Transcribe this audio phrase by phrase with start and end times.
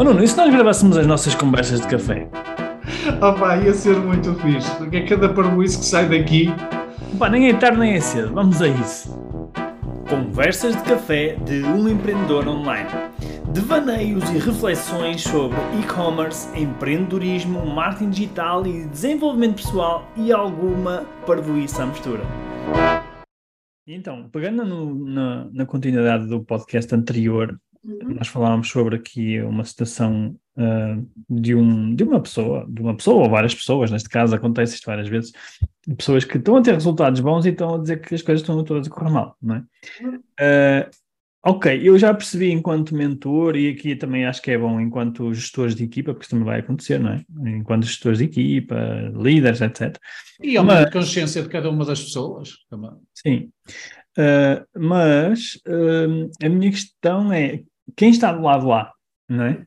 [0.00, 2.26] Oh Nuno, e se nós gravássemos as nossas conversas de café?
[3.20, 6.48] Oh pá, ia ser muito fixe, porque é cada parboice que sai daqui.
[7.18, 9.14] Pá, nem é tarde nem é cedo, vamos a isso.
[10.08, 12.88] Conversas de café de um empreendedor online.
[13.52, 21.86] Devaneios e reflexões sobre e-commerce, empreendedorismo, marketing digital e desenvolvimento pessoal e alguma parvoíça à
[21.86, 22.22] mistura.
[23.86, 28.14] Então, pegando no, na, na continuidade do podcast anterior, Uhum.
[28.14, 33.24] Nós falávamos sobre aqui uma situação uh, de, um, de uma pessoa, de uma pessoa
[33.24, 35.32] ou várias pessoas, neste caso acontece isto várias vezes,
[35.96, 38.62] pessoas que estão a ter resultados bons e estão a dizer que as coisas estão
[38.64, 39.60] todas a correr mal, não é?
[40.04, 40.90] Uh,
[41.42, 45.74] ok, eu já percebi enquanto mentor e aqui também acho que é bom enquanto gestores
[45.74, 47.24] de equipa, porque isso também vai acontecer, não é?
[47.46, 48.76] Enquanto gestores de equipa,
[49.14, 49.96] líderes, etc.
[50.42, 52.92] E aumento de consciência de cada uma das pessoas também.
[53.14, 53.50] Sim.
[54.18, 57.62] Uh, mas uh, a minha questão é
[57.96, 58.92] quem está do lado lá,
[59.28, 59.66] não é?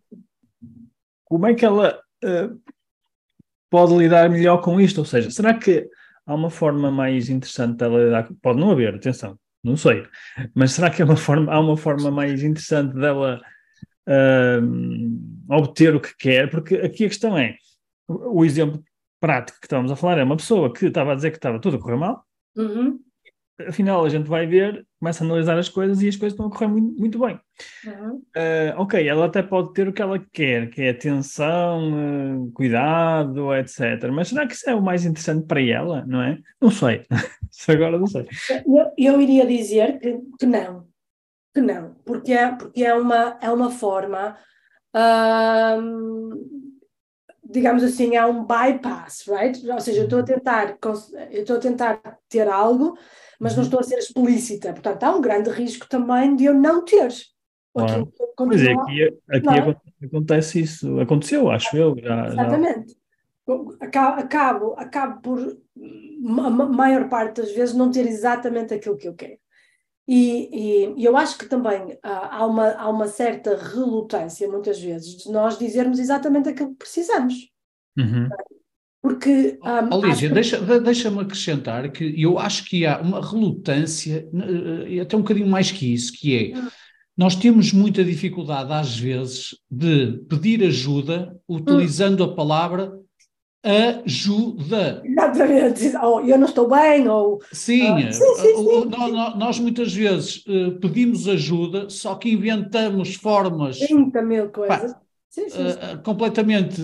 [1.26, 2.62] Como é que ela uh,
[3.70, 5.00] pode lidar melhor com isto?
[5.00, 5.90] Ou seja, será que
[6.26, 8.30] há uma forma mais interessante dela lidar?
[8.42, 10.06] Pode não haver, atenção, não sei.
[10.54, 13.42] Mas será que há uma forma, há uma forma mais interessante dela
[14.08, 16.50] uh, obter o que quer?
[16.50, 17.56] Porque aqui a questão é,
[18.08, 18.84] o exemplo
[19.20, 21.78] prático que estávamos a falar é uma pessoa que estava a dizer que estava tudo
[21.78, 23.00] a correr mal, uhum
[23.68, 26.50] afinal a gente vai ver, começa a analisar as coisas e as coisas estão a
[26.50, 27.40] correr muito, muito bem.
[27.86, 28.16] Uhum.
[28.36, 31.92] Uh, ok, ela até pode ter o que ela quer, que é atenção,
[32.46, 34.10] uh, cuidado, etc.
[34.12, 36.38] Mas será que isso é o mais interessante para ela, não é?
[36.62, 37.06] Não sei.
[37.52, 38.28] isso agora não sei.
[38.66, 40.88] Eu, eu iria dizer que, que, não.
[41.54, 44.38] Que não, porque é, porque é, uma, é uma forma.
[47.44, 49.70] Digamos assim, é um bypass, right?
[49.70, 50.78] Ou seja, eu estou a tentar,
[51.32, 52.98] eu estou a tentar ter algo
[53.44, 53.66] mas não uhum.
[53.66, 54.72] estou a ser explícita.
[54.72, 57.10] Portanto, há um grande risco também de eu não ter.
[57.74, 58.12] Claro.
[58.48, 60.06] Mas é, aqui, aqui é?
[60.06, 61.94] acontece isso, aconteceu, acho eu.
[62.02, 62.96] Já, Exatamente.
[63.46, 64.16] Já...
[64.22, 65.58] Acabo, acabo por,
[66.40, 69.38] a maior parte das vezes, não ter exatamente aquilo que eu quero.
[70.08, 75.24] E, e eu acho que também ah, há, uma, há uma certa relutância, muitas vezes,
[75.24, 77.34] de nós dizermos exatamente aquilo que precisamos.
[77.98, 78.28] Uhum.
[79.02, 79.60] Porque.
[79.64, 80.34] Um, Alísia, que...
[80.34, 84.28] deixa, deixa-me acrescentar que eu acho que há uma relutância,
[84.88, 86.58] eh, até um bocadinho mais que isso, que é.
[86.58, 86.68] Hum.
[87.16, 92.32] Nós temos muita dificuldade, às vezes, de pedir ajuda utilizando hum.
[92.32, 93.03] a palavra
[93.64, 95.02] ajuda.
[95.06, 97.40] Exatamente, ou eu não estou bem, ou.
[97.52, 98.86] Sim, uh, sim, sim, sim.
[98.90, 103.80] Nós, nós, muitas vezes uh, pedimos ajuda, só que inventamos formas.
[103.80, 104.94] 30 mil coisas.
[104.94, 106.82] Pá, sim, uh, completamente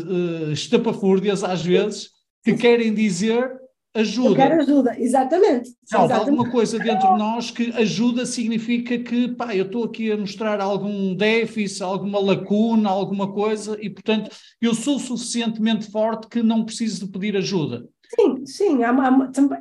[0.54, 2.12] estapafúrdias, às vezes,
[2.44, 3.60] que querem dizer
[3.94, 4.30] ajuda.
[4.30, 5.72] Eu quero ajuda, exatamente.
[5.92, 10.18] Não, alguma coisa dentro de nós que ajuda significa que, pá, eu estou aqui a
[10.18, 14.30] mostrar algum déficit, alguma lacuna, alguma coisa, e portanto
[14.62, 17.88] eu sou suficientemente forte que não preciso de pedir ajuda.
[18.16, 19.60] Sim, sim, há, há, também.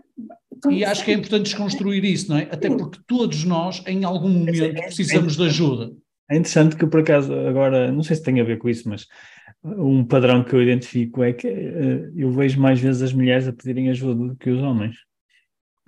[0.71, 2.49] E acho que é importante desconstruir isso, não é?
[2.51, 5.93] Até porque todos nós, em algum momento, precisamos de ajuda.
[6.31, 9.07] É interessante que, por acaso, agora, não sei se tem a ver com isso, mas
[9.77, 13.53] um padrão que eu identifico é que uh, eu vejo mais vezes as mulheres a
[13.53, 14.97] pedirem ajuda do que os homens.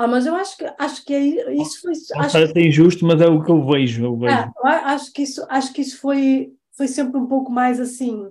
[0.00, 1.92] Ah, mas eu acho que, acho que é, isso foi.
[1.92, 2.60] Acho parece que...
[2.60, 4.04] injusto, mas é o que eu vejo.
[4.04, 4.34] Eu vejo.
[4.64, 8.26] Ah, acho que isso, acho que isso foi, foi sempre um pouco mais assim.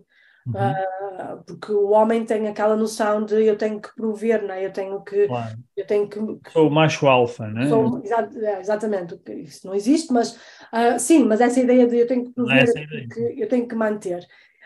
[0.47, 0.53] Uhum.
[0.55, 4.65] Uh, porque o homem tem aquela noção de eu tenho que prover, não é?
[4.65, 5.27] eu tenho que.
[5.27, 5.57] Claro.
[5.77, 6.19] Eu tenho que,
[6.51, 7.69] Sou o macho alfa, não é?
[7.69, 10.33] Sou, é, exatamente, isso não existe, mas
[10.73, 13.75] uh, sim, mas essa ideia de eu tenho que prover, eu, que, eu tenho que
[13.75, 14.25] manter.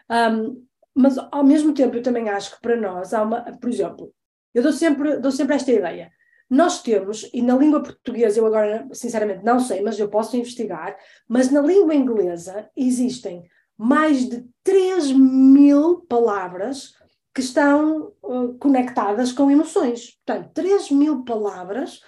[0.09, 0.63] Um,
[0.95, 4.13] mas ao mesmo tempo eu também acho que para nós há uma, por exemplo,
[4.53, 6.11] eu dou sempre, dou sempre esta ideia.
[6.49, 10.95] Nós temos, e na língua portuguesa eu agora sinceramente não sei, mas eu posso investigar,
[11.27, 16.93] mas na língua inglesa existem mais de 3 mil palavras
[17.33, 20.19] que estão uh, conectadas com emoções.
[20.23, 22.01] Portanto, 3 mil palavras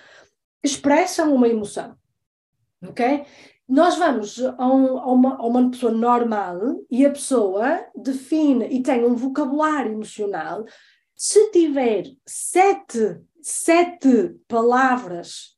[0.63, 1.97] expressam uma emoção.
[2.87, 3.25] Ok?
[3.67, 6.59] Nós vamos a, um, a, uma, a uma pessoa normal
[6.89, 10.65] e a pessoa define e tem um vocabulário emocional.
[11.15, 15.55] Se tiver sete, sete palavras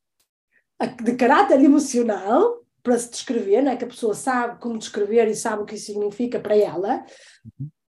[1.02, 3.76] de caráter emocional, para se descrever, né?
[3.76, 7.04] que a pessoa sabe como descrever e sabe o que isso significa para ela,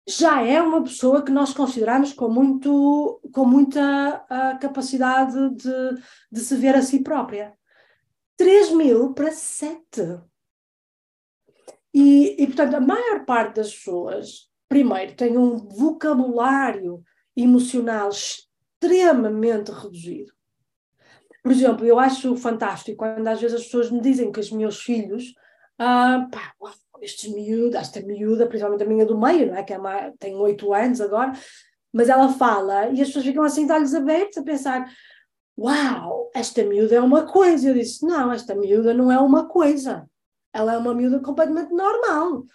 [0.07, 6.01] já é uma pessoa que nós consideramos com, muito, com muita uh, capacidade de,
[6.31, 7.53] de se ver a si própria.
[8.37, 10.19] 3 mil para 7.
[11.93, 17.01] E, e, portanto, a maior parte das pessoas, primeiro, tem um vocabulário
[17.35, 20.33] emocional extremamente reduzido.
[21.41, 24.81] Por exemplo, eu acho fantástico quando às vezes as pessoas me dizem que os meus
[24.81, 25.33] filhos,
[25.77, 26.53] ah, pá,
[27.01, 29.63] estes miúdos, esta miúda, principalmente a minha do meio, não é?
[29.63, 31.33] que é uma, tem oito anos agora,
[31.93, 34.91] mas ela fala e as pessoas ficam assim de olhos abertos a pensar
[35.57, 37.69] uau, esta miúda é uma coisa.
[37.69, 40.09] Eu disse, não, esta miúda não é uma coisa.
[40.53, 42.45] Ela é uma miúda completamente normal.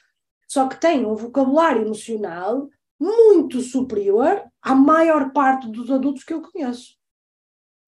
[0.46, 2.68] Só que tem um vocabulário emocional
[2.98, 6.96] muito superior à maior parte dos adultos que eu conheço.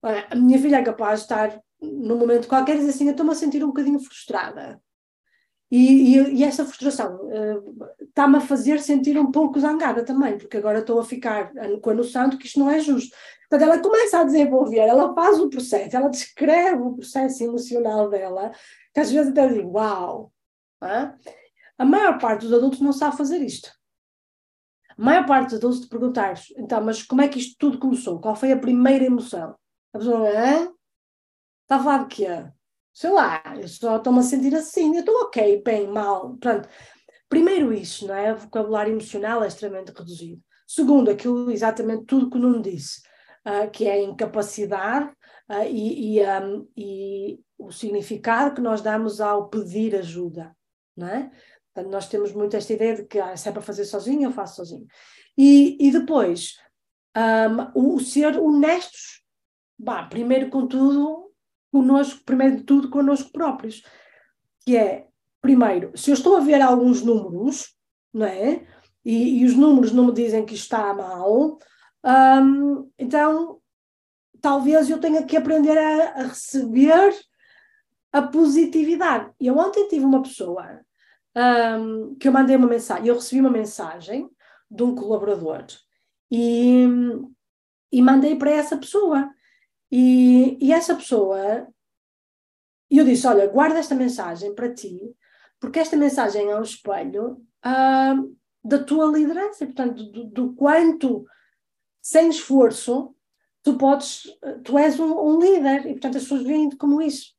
[0.01, 3.31] A minha filha é capaz de estar num momento qualquer e dizer assim, eu estou-me
[3.31, 4.81] a sentir um bocadinho frustrada.
[5.75, 7.19] E, e, e essa frustração
[7.99, 11.95] está-me a fazer sentir um pouco zangada também, porque agora estou a ficar com a
[11.95, 13.17] noção de que isto não é justo.
[13.49, 18.51] Portanto, ela começa a desenvolver, ela faz o processo, ela descreve o processo emocional dela,
[18.93, 20.31] que às vezes até digo, uau!
[20.79, 23.71] A maior parte dos adultos não sabe fazer isto.
[24.95, 28.21] A maior parte dos adultos te perguntar, então, mas como é que isto tudo começou?
[28.21, 29.55] Qual foi a primeira emoção?
[29.91, 30.71] A pessoa, hã?
[31.63, 32.27] Está a falar de quê?
[32.93, 36.37] Sei lá, eu só estou-me a sentir assim, eu estou ok, bem, mal.
[36.37, 36.69] Pronto.
[37.27, 38.33] Primeiro, isso, não é?
[38.33, 40.41] O vocabulário emocional é extremamente reduzido.
[40.67, 43.01] Segundo, aquilo exatamente tudo que o Nuno disse,
[43.45, 45.11] uh, que é a incapacidade
[45.49, 50.55] uh, e, e, um, e, o significado que nós damos ao pedir ajuda,
[50.95, 51.31] não é?
[51.73, 54.31] Portanto, nós temos muito esta ideia de que ah, se é para fazer sozinho, eu
[54.31, 54.85] faço sozinho.
[55.35, 56.57] E, e depois,
[57.75, 59.23] um, o, ser honestos,
[59.77, 60.67] bah, primeiro com
[61.73, 63.81] connosco, primeiro de tudo, connosco próprios.
[64.61, 65.07] Que é,
[65.41, 67.75] primeiro, se eu estou a ver alguns números,
[68.13, 68.63] não é?
[69.03, 71.57] E, e os números não me dizem que está mal,
[72.05, 73.59] um, então
[74.39, 77.13] talvez eu tenha que aprender a, a receber
[78.11, 79.31] a positividade.
[79.39, 80.79] Eu ontem tive uma pessoa
[81.35, 84.29] um, que eu mandei uma mensagem, eu recebi uma mensagem
[84.69, 85.65] de um colaborador
[86.31, 86.87] e,
[87.91, 89.29] e mandei para essa pessoa.
[89.95, 91.67] E, e essa pessoa,
[92.89, 95.15] eu disse: Olha, guarda esta mensagem para ti,
[95.59, 101.27] porque esta mensagem é um espelho uh, da tua liderança, portanto, do, do, quanto,
[102.01, 103.15] sem esforço,
[103.61, 104.23] tu podes,
[104.63, 107.31] tu és um, um líder, e portanto as pessoas veem-te como isso.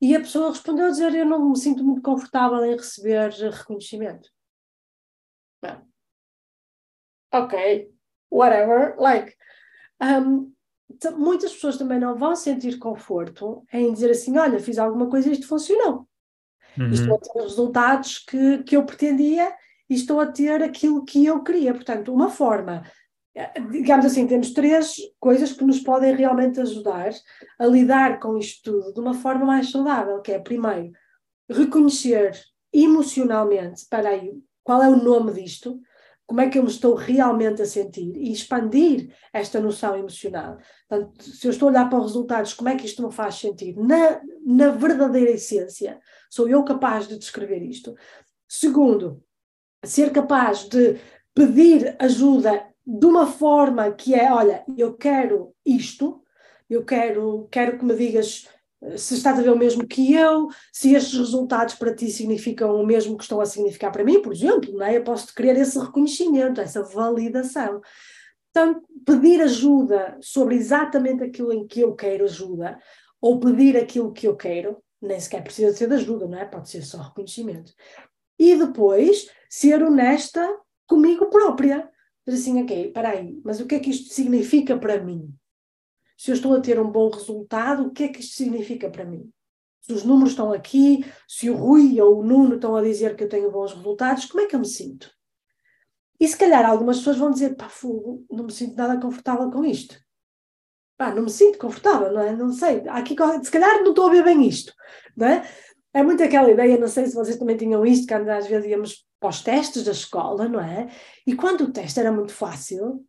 [0.00, 4.28] E a pessoa respondeu a dizer: Eu não me sinto muito confortável em receber reconhecimento.
[5.62, 5.86] Well,
[7.32, 7.88] ok,
[8.32, 9.32] whatever, like.
[10.02, 10.52] Um,
[11.16, 15.32] muitas pessoas também não vão sentir conforto em dizer assim: olha, fiz alguma coisa e
[15.32, 16.08] isto funcionou.
[16.78, 16.90] Uhum.
[16.90, 19.52] Estou a ter os resultados que, que eu pretendia
[19.88, 21.74] e estou a ter aquilo que eu queria.
[21.74, 22.84] Portanto, uma forma,
[23.34, 27.10] eh, digamos assim, temos três coisas que nos podem realmente ajudar
[27.58, 30.92] a lidar com isto tudo de uma forma mais saudável, que é, primeiro,
[31.48, 32.32] reconhecer
[32.72, 34.32] emocionalmente, para aí,
[34.62, 35.80] qual é o nome disto,
[36.30, 40.58] como é que eu me estou realmente a sentir e expandir esta noção emocional.
[40.88, 43.34] Portanto, se eu estou a olhar para os resultados, como é que isto me faz
[43.34, 43.76] sentir?
[43.76, 45.98] Na, na verdadeira essência,
[46.30, 47.96] sou eu capaz de descrever isto?
[48.48, 49.20] Segundo,
[49.84, 51.00] ser capaz de
[51.34, 56.22] pedir ajuda de uma forma que é, olha, eu quero isto,
[56.68, 58.46] eu quero, quero que me digas
[58.96, 62.86] se estás a ver o mesmo que eu, se estes resultados para ti significam o
[62.86, 64.96] mesmo que estão a significar para mim, por exemplo, não é?
[64.96, 67.80] eu posso querer esse reconhecimento, essa validação.
[68.50, 72.78] Então, pedir ajuda sobre exatamente aquilo em que eu quero ajuda,
[73.20, 76.44] ou pedir aquilo que eu quero, nem sequer precisa ser de ajuda, não é?
[76.44, 77.72] Pode ser só reconhecimento.
[78.38, 81.88] E depois, ser honesta comigo própria.
[82.26, 85.32] Dizer assim, ok, espera aí, mas o que é que isto significa para mim?
[86.20, 89.06] Se eu estou a ter um bom resultado, o que é que isto significa para
[89.06, 89.32] mim?
[89.80, 93.24] Se os números estão aqui, se o Rui ou o Nuno estão a dizer que
[93.24, 95.10] eu tenho bons resultados, como é que eu me sinto?
[96.20, 99.64] E se calhar algumas pessoas vão dizer, pá, fogo, não me sinto nada confortável com
[99.64, 99.98] isto.
[100.98, 102.36] Pá, não me sinto confortável, não é?
[102.36, 104.74] Não sei, aqui, se calhar não estou a ver bem isto,
[105.16, 105.50] não é?
[105.94, 109.06] É muito aquela ideia, não sei se vocês também tinham isto, quando às vezes íamos
[109.18, 110.90] para os testes da escola, não é?
[111.26, 113.06] E quando o teste era muito fácil,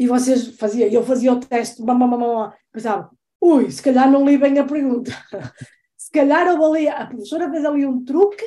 [0.00, 4.58] e vocês faziam, eu fazia o teste, mamamamam, pensava, ui, se calhar não li bem
[4.58, 5.12] a pergunta.
[5.94, 8.46] se calhar eu ali, a professora fez ali um truque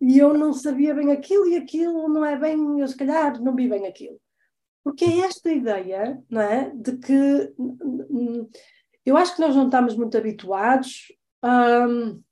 [0.00, 3.56] e eu não sabia bem aquilo e aquilo não é bem, eu se calhar não
[3.56, 4.16] vi bem aquilo.
[4.84, 7.52] Porque é esta ideia, não é, de que
[9.04, 11.12] eu acho que nós não estamos muito habituados,
[11.44, 12.22] um,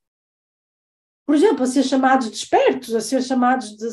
[1.26, 3.88] por exemplo, a ser chamados de espertos, a ser chamados de,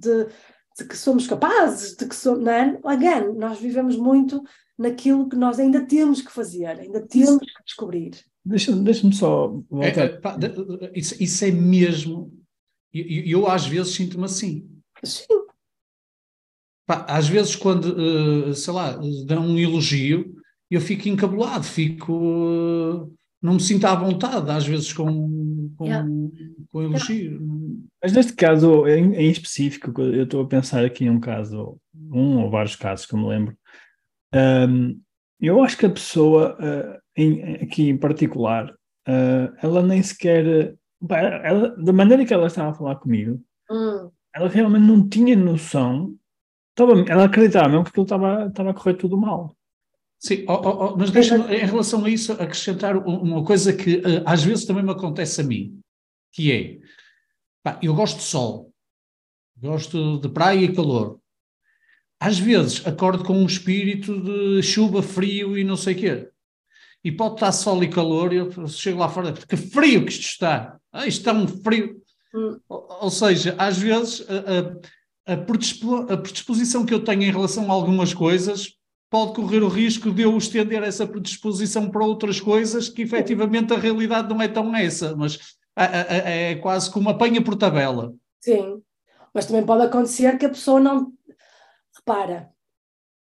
[0.00, 0.32] de
[0.76, 2.42] de que somos capazes, de que somos.
[2.42, 2.78] Não é?
[2.84, 4.42] Again, nós vivemos muito
[4.78, 8.24] naquilo que nós ainda temos que fazer, ainda temos que descobrir.
[8.44, 9.98] Deixa-me deixa só voltar.
[9.98, 10.36] É, é, pá,
[10.94, 12.32] isso, isso, é mesmo.
[12.92, 14.68] Eu, eu às vezes sinto-me assim.
[15.02, 15.24] Sim.
[16.86, 20.36] Pá, às vezes, quando, uh, sei lá, dão um elogio,
[20.70, 23.10] eu fico encabulado, fico.
[23.44, 26.08] Não me sinto à vontade, às vezes, com, com, yeah.
[26.72, 27.38] com elogio.
[28.02, 32.50] Mas neste caso, em, em, específico, eu estou a pensar aqui um caso, um ou
[32.50, 33.54] vários casos que eu me lembro.
[34.34, 34.98] Um,
[35.38, 38.70] eu acho que a pessoa, uh, em, aqui em particular,
[39.06, 40.74] uh, ela nem sequer.
[41.42, 43.38] Ela, da maneira que ela estava a falar comigo,
[43.70, 44.10] hum.
[44.34, 46.16] ela realmente não tinha noção.
[46.70, 49.54] Estava, ela acreditava mesmo que aquilo estava, estava a correr tudo mal.
[50.24, 54.22] Sim, oh, oh, oh, mas deixa-me, em relação a isso, acrescentar uma coisa que uh,
[54.24, 55.78] às vezes também me acontece a mim,
[56.32, 56.78] que é,
[57.62, 58.72] pá, eu gosto de sol,
[59.58, 61.20] gosto de praia e calor.
[62.18, 66.30] Às vezes acordo com um espírito de chuva, frio e não sei o quê.
[67.04, 70.24] E pode estar sol e calor, e eu chego lá fora, que frio que isto
[70.24, 70.80] está!
[70.90, 72.02] Ah, isto está um frio!
[72.34, 72.58] Hum.
[72.66, 77.74] Ou, ou, seja, às vezes a, a, a predisposição que eu tenho em relação a
[77.74, 78.74] algumas coisas
[79.14, 83.78] pode correr o risco de eu estender essa predisposição para outras coisas que efetivamente a
[83.78, 85.38] realidade não é tão essa, mas
[85.76, 88.12] é, quase como apanha por tabela.
[88.40, 88.82] Sim,
[89.32, 91.12] mas também pode acontecer que a pessoa não.
[91.96, 92.50] Repara,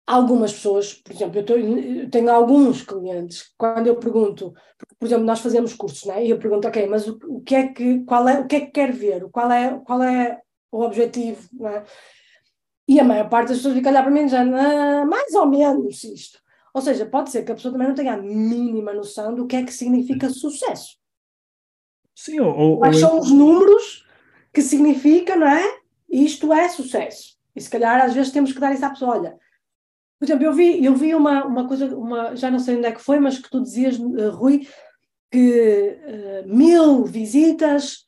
[0.07, 4.55] algumas pessoas, por exemplo, eu, tô, eu, tenho alguns clientes, quando eu pergunto,
[4.99, 6.25] por exemplo, nós fazemos cursos, né?
[6.25, 8.61] e eu pergunto, ok, mas o, o, que é que, qual é, o que é
[8.61, 9.29] que quer ver?
[9.31, 11.47] Qual é, qual é o objetivo?
[11.53, 11.85] Né?
[12.93, 15.47] E a maior parte das pessoas fica a olhar para mim dizendo, ah, mais ou
[15.47, 16.39] menos isto.
[16.75, 19.57] Ou seja, pode ser que a pessoa também não tenha a mínima noção do que
[19.57, 20.99] é que significa sucesso.
[22.15, 24.07] Sim, ou, Quais são os números
[24.53, 25.79] que significa, não é?
[26.07, 27.39] Isto é sucesso.
[27.57, 29.17] E se calhar às vezes temos que dar isso à pessoa.
[29.17, 29.39] Olha,
[30.19, 32.93] por exemplo, eu vi, eu vi uma, uma coisa, uma, já não sei onde é
[32.93, 34.69] que foi, mas que tu dizias, uh, Rui,
[35.31, 35.99] que
[36.45, 38.07] uh, mil visitas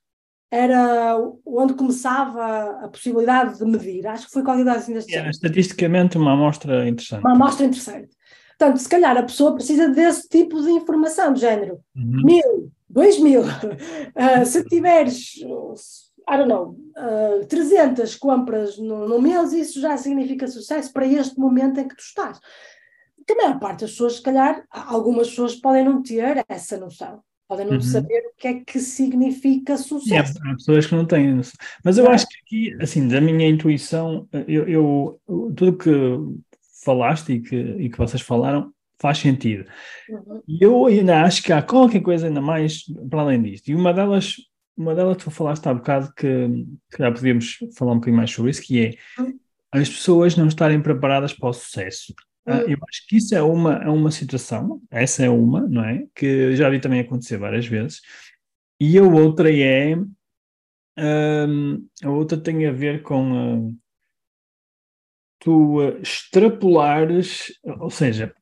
[0.54, 4.06] era onde começava a possibilidade de medir.
[4.06, 7.22] Acho que foi qualquer coisa assim deste yeah, Estatisticamente, uma amostra interessante.
[7.22, 8.16] Uma amostra interessante.
[8.56, 11.80] Portanto, se calhar a pessoa precisa desse tipo de informação, de género.
[11.96, 12.22] Uhum.
[12.24, 13.42] Mil, dois mil.
[13.42, 19.96] Uh, se tiveres, I don't know, uh, ah, 300 compras no, no mês, isso já
[19.96, 22.38] significa sucesso para este momento em que tu estás.
[23.26, 27.20] Que a maior parte das pessoas, se calhar, algumas pessoas podem não ter essa noção.
[27.48, 27.80] Podem não uhum.
[27.80, 30.38] saber o que é que significa sucesso.
[30.44, 31.40] há pessoas que não têm.
[31.84, 32.14] Mas eu é.
[32.14, 35.20] acho que aqui, assim, da minha intuição, eu, eu
[35.54, 35.90] tudo que
[36.84, 39.66] falaste e que, e que vocês falaram faz sentido.
[40.08, 40.42] Uhum.
[40.48, 43.68] E eu ainda acho que há qualquer coisa ainda mais para além disto.
[43.68, 44.36] E uma delas,
[44.74, 46.48] uma delas que tu falaste há bocado que,
[46.90, 49.38] que já podíamos falar um bocadinho mais sobre isso, que é uhum.
[49.72, 52.14] as pessoas não estarem preparadas para o sucesso.
[52.46, 56.06] Uh, eu acho que isso é uma, é uma situação, essa é uma, não é?
[56.14, 58.02] Que já vi também acontecer várias vezes.
[58.80, 59.96] E a outra é.
[60.96, 63.68] Um, a outra tem a ver com.
[63.68, 63.78] Uh,
[65.40, 68.34] tu uh, extrapolares, ou seja,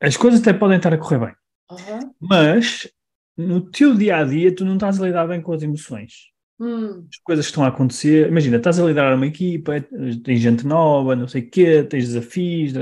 [0.00, 1.34] as coisas até podem estar a correr bem,
[1.70, 2.14] uhum.
[2.20, 2.88] mas
[3.36, 6.32] no teu dia a dia tu não estás a lidar bem com as emoções.
[6.60, 7.06] Hum.
[7.08, 9.80] As coisas que estão a acontecer, imagina, estás a liderar uma equipa,
[10.24, 12.72] tens gente nova, não sei o quê, tens desafios,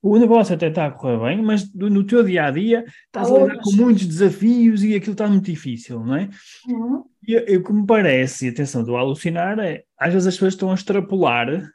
[0.00, 3.38] o negócio até está a correr bem, mas no teu dia a dia estás a
[3.38, 6.28] lidar com muitos desafios e aquilo está muito difícil, não é?
[6.68, 7.04] Uhum.
[7.26, 10.70] E o que me parece, e atenção, a alucinar, é às vezes as pessoas estão
[10.70, 11.68] a extrapolar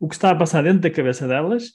[0.00, 1.72] o que está a passar dentro da cabeça delas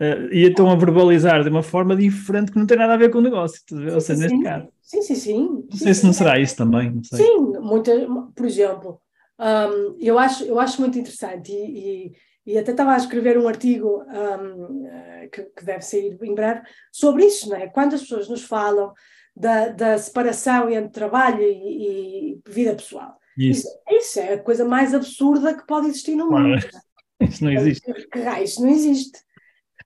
[0.00, 3.10] Uh, e estão a verbalizar de uma forma diferente que não tem nada a ver
[3.10, 3.60] com o negócio,
[3.92, 4.68] ou seja, neste caso.
[4.80, 5.64] Sim, sim, sim.
[5.70, 6.90] Não sei se não será isso também.
[6.90, 7.18] Não sei.
[7.18, 7.92] Sim, muita,
[8.34, 8.98] por exemplo,
[9.38, 12.12] um, eu, acho, eu acho muito interessante e,
[12.46, 16.34] e, e até estava a escrever um artigo um, eh, que, que, deve sair em
[16.34, 17.66] breve sobre isso, não é?
[17.68, 18.92] Quando as pessoas nos falam
[19.36, 23.16] da, da separação entre trabalho e, e vida pessoal.
[23.36, 23.68] Isso.
[23.68, 26.58] Isso, isso, é a coisa mais absurda que pode existir no mundo.
[27.20, 27.90] Isso não existe.
[28.42, 29.18] Isso não existe.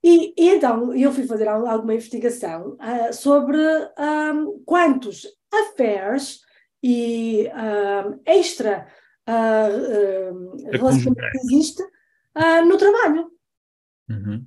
[0.04, 6.40] E, e, então eu fui fazer alguma investigação uh, sobre um, quantos affairs
[6.82, 8.86] e um, extra
[9.26, 13.30] uh, relacionamento existe uh, no trabalho.
[14.10, 14.44] Uhum.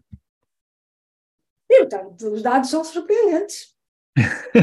[1.72, 3.76] E, portanto, os dados são surpreendentes.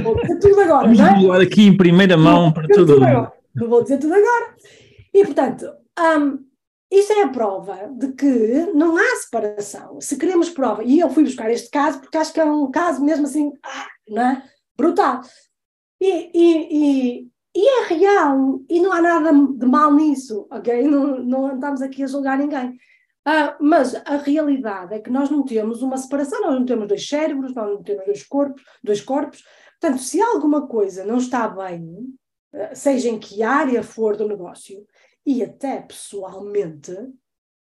[0.01, 1.43] Vou dizer tudo agora, Vamos não é?
[1.43, 3.33] aqui em primeira mão para todo mundo.
[3.53, 4.55] Não vou dizer tudo agora.
[5.13, 5.67] E, portanto,
[5.99, 6.44] um,
[6.99, 10.01] isso é a prova de que não há separação.
[10.01, 13.05] Se queremos prova, e eu fui buscar este caso porque acho que é um caso
[13.05, 14.43] mesmo assim, ah, não é?
[14.77, 15.21] brutal.
[16.01, 20.83] E, e, e, e, é real, e não há nada de mal nisso, ok?
[20.83, 22.77] Não, não estamos aqui a julgar ninguém.
[23.25, 27.09] Ah, mas a realidade é que nós não temos uma separação, nós não temos dois
[27.09, 29.43] cérebros, nós não temos dois corpos, dois corpos.
[29.81, 32.15] Portanto, se alguma coisa não está bem,
[32.53, 34.87] ah, seja em que área for do negócio,
[35.27, 36.93] e até pessoalmente,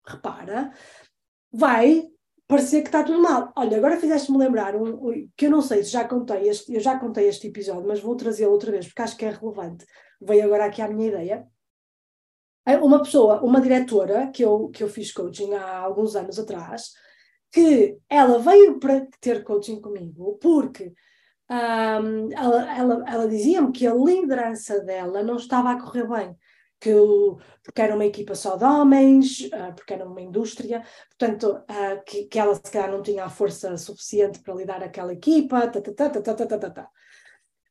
[0.07, 0.73] repara,
[1.53, 2.09] vai
[2.47, 3.53] parecer que está tudo mal.
[3.57, 6.81] Olha, agora fizeste-me lembrar um, um, que eu não sei se já contei este, eu
[6.81, 9.87] já contei este episódio, mas vou trazê-lo outra vez porque acho que é relevante.
[10.21, 11.47] Veio agora aqui à minha ideia.
[12.65, 16.93] É uma pessoa, uma diretora que eu, que eu fiz coaching há alguns anos atrás,
[17.51, 20.93] que ela veio para ter coaching comigo porque
[21.51, 26.37] um, ela, ela, ela dizia-me que a liderança dela não estava a correr bem
[26.83, 26.91] que
[27.63, 32.25] porque era uma equipa só de homens, ah, porque era uma indústria, portanto, ah, que,
[32.25, 36.11] que ela se calhar não tinha a força suficiente para lidar aquela equipa, tá, tá,
[36.11, 36.91] tá, tá.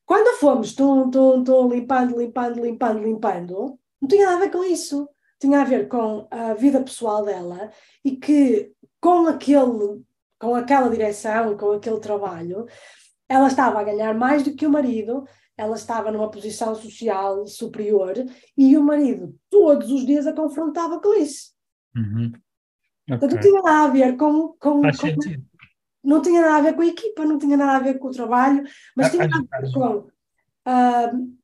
[0.06, 4.64] Quando fomos, tum, tum, tum, limpando, limpando, limpando, limpando, não tinha nada a ver com
[4.64, 5.10] isso.
[5.40, 7.72] Tinha a ver com a vida pessoal dela
[8.06, 10.04] e que com aquele,
[10.40, 12.66] com aquela direção, com aquele trabalho,
[13.28, 15.26] ela estava a ganhar mais do que o marido
[15.62, 18.14] ela estava numa posição social superior
[18.58, 21.52] e o marido todos os dias a confrontava com isso.
[21.96, 22.32] Uhum.
[23.12, 23.16] Okay.
[23.16, 24.48] Então, não tinha nada a ver com.
[24.60, 24.82] com, com
[26.04, 28.12] não tinha nada a ver com a equipa, não tinha nada a ver com o
[28.12, 28.64] trabalho,
[28.96, 31.38] mas ah, tinha a ver com uh,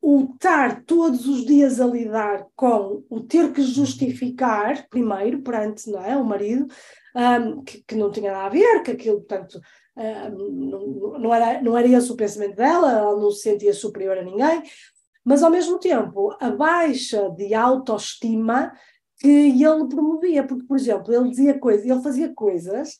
[0.00, 6.04] o estar todos os dias a lidar com o ter que justificar, primeiro, perante não
[6.04, 6.66] é, o marido,
[7.14, 9.60] um, que, que, não tinha nada a ver, que aquilo, portanto,
[9.96, 14.22] não, não, era, não era esse o pensamento dela, ela não se sentia superior a
[14.22, 14.62] ninguém,
[15.24, 18.72] mas ao mesmo tempo a baixa de autoestima
[19.18, 22.98] que ele promovia, porque, por exemplo, ele dizia coisas, ele fazia coisas,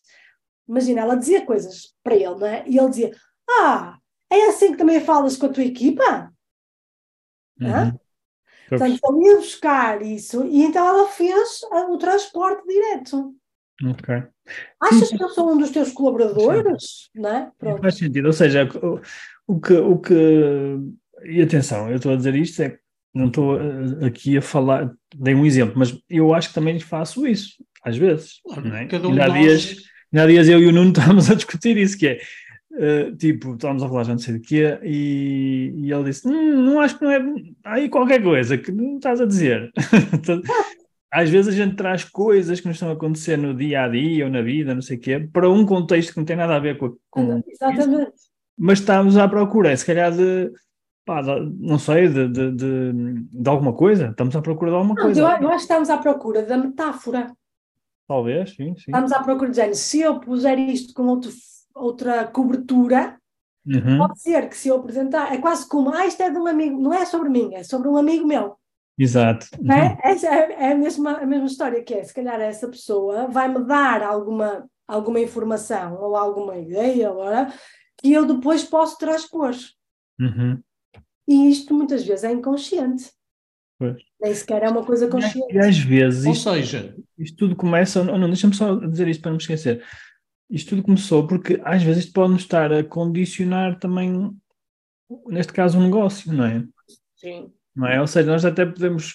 [0.69, 2.65] imagina, ela dizia coisas para ele, não é?
[2.67, 3.11] E ele dizia:
[3.59, 3.99] Ah,
[4.33, 6.33] é assim que também falas com a tua equipa?
[7.61, 7.99] Uhum.
[8.69, 11.61] Portanto, ele ia buscar isso e então ela fez
[11.91, 13.35] o transporte direto.
[13.85, 14.23] Ok.
[14.81, 17.11] Achas que eu sou um dos teus colaboradores?
[17.15, 17.51] Não é?
[17.59, 17.83] Pronto.
[17.83, 18.27] Faz sentido.
[18.27, 19.01] Ou seja, o,
[19.55, 20.15] o, que, o que.
[21.25, 22.79] E atenção, eu estou a dizer isto, é
[23.15, 27.27] não estou eh, aqui a falar, dei um exemplo, mas eu acho que também faço
[27.27, 28.41] isso, às vezes.
[28.47, 28.87] Não é?
[28.87, 29.77] Cada um há, dias,
[30.15, 32.21] há dias eu e o Nuno estávamos a discutir isso, que é.
[32.75, 36.63] Uh, tipo, estávamos a falar já não sei do que e, e ele disse: hum,
[36.63, 37.21] Não acho que não é.
[37.65, 39.71] Há aí qualquer coisa que não estás a dizer.
[41.13, 44.25] às vezes a gente traz coisas que nos estão a acontecer no dia a dia
[44.25, 46.59] ou na vida, não sei o quê, para um contexto que não tem nada a
[46.59, 46.97] ver com.
[47.11, 48.13] com Exatamente.
[48.15, 50.51] Isso, mas estamos à procura, se calhar, de.
[51.05, 51.21] Pá,
[51.59, 52.93] não sei, de, de, de,
[53.25, 54.11] de, alguma coisa.
[54.11, 55.21] Estamos à procura de alguma não, coisa.
[55.21, 57.33] Eu, eu acho que estamos à procura da metáfora.
[58.07, 58.85] Talvez, sim, sim.
[58.87, 61.31] Estamos à procura de dizer, se eu puser isto com outro,
[61.75, 63.19] outra cobertura,
[63.67, 63.99] uhum.
[63.99, 66.81] pode ser que se eu apresentar, é quase como, ah, isto é de um amigo,
[66.81, 68.57] não é sobre mim, é sobre um amigo meu.
[68.99, 69.47] Exato.
[69.71, 70.13] É?
[70.13, 73.65] Essa é, é, a, mesma, a mesma história que é, se calhar essa pessoa vai-me
[73.65, 77.53] dar alguma, alguma informação ou alguma ideia agora
[77.99, 79.55] que eu depois posso transpor.
[80.21, 80.61] Uhum.
[81.27, 83.11] E isto muitas vezes é inconsciente.
[83.79, 83.97] Pois.
[84.21, 85.53] Nem sequer é uma coisa consciente.
[85.53, 88.05] E às vezes, Ou seja, isto tudo começa.
[88.05, 89.83] Não, não deixa-me só dizer isto para não me esquecer.
[90.53, 94.31] Isto tudo começou porque às vezes isto pode nos estar a condicionar também,
[95.27, 96.65] neste caso, um negócio, não é?
[97.17, 98.01] Sim não é?
[98.01, 99.15] Ou seja, nós até podemos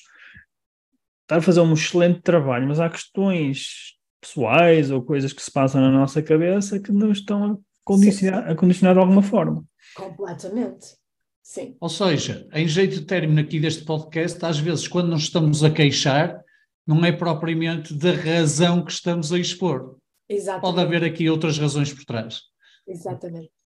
[1.21, 5.79] estar a fazer um excelente trabalho, mas há questões pessoais ou coisas que se passam
[5.79, 9.63] na nossa cabeça que nos estão a condicionar, a condicionar de alguma forma.
[9.95, 10.95] Completamente.
[11.41, 11.77] Sim.
[11.79, 15.69] Ou seja, em jeito de término aqui deste podcast, às vezes quando nos estamos a
[15.69, 16.41] queixar,
[16.85, 19.97] não é propriamente da razão que estamos a expor.
[20.29, 20.61] Exatamente.
[20.61, 22.41] Pode haver aqui outras razões por trás.
[22.85, 23.51] Exatamente.